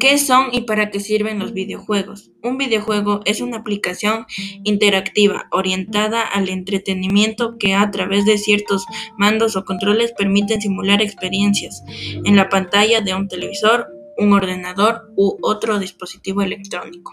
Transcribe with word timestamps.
¿Qué 0.00 0.18
son 0.18 0.48
y 0.52 0.62
para 0.62 0.90
qué 0.90 1.00
sirven 1.00 1.38
los 1.38 1.52
videojuegos? 1.52 2.30
Un 2.42 2.58
videojuego 2.58 3.20
es 3.24 3.40
una 3.40 3.58
aplicación 3.58 4.26
interactiva 4.64 5.48
orientada 5.50 6.22
al 6.22 6.48
entretenimiento 6.48 7.56
que 7.58 7.74
a 7.74 7.90
través 7.90 8.24
de 8.24 8.38
ciertos 8.38 8.86
mandos 9.18 9.56
o 9.56 9.64
controles 9.64 10.12
permiten 10.12 10.60
simular 10.60 11.02
experiencias 11.02 11.82
en 12.24 12.36
la 12.36 12.48
pantalla 12.48 13.00
de 13.00 13.14
un 13.14 13.28
televisor, 13.28 13.88
un 14.16 14.32
ordenador 14.32 15.12
u 15.16 15.36
otro 15.42 15.78
dispositivo 15.78 16.42
electrónico. 16.42 17.12